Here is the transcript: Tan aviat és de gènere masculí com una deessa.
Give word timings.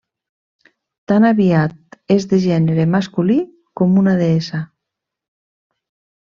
Tan 1.11 1.27
aviat 1.29 1.99
és 2.15 2.25
de 2.31 2.39
gènere 2.47 2.87
masculí 2.95 3.37
com 3.83 4.01
una 4.05 4.17
deessa. 4.25 4.65